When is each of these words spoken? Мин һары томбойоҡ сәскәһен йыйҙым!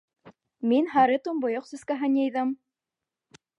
Мин 0.71 0.87
һары 0.93 1.19
томбойоҡ 1.27 1.69
сәскәһен 1.73 2.17
йыйҙым! 2.23 2.57